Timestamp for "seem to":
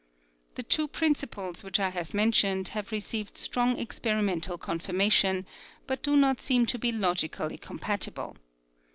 6.41-6.79